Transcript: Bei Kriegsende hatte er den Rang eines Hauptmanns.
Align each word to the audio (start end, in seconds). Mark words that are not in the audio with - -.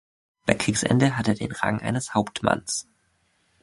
Bei 0.47 0.55
Kriegsende 0.55 1.15
hatte 1.15 1.33
er 1.33 1.37
den 1.37 1.51
Rang 1.51 1.79
eines 1.79 2.15
Hauptmanns. 2.15 2.87